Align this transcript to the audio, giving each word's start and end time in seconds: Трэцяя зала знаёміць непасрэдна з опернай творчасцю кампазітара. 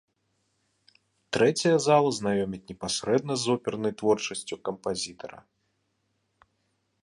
Трэцяя 1.35 1.73
зала 1.87 2.09
знаёміць 2.19 2.61
непасрэдна 2.71 3.33
з 3.43 3.53
опернай 3.57 3.93
творчасцю 4.01 4.55
кампазітара. 4.71 5.39